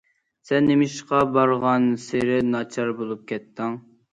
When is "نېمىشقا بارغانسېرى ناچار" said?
0.69-2.91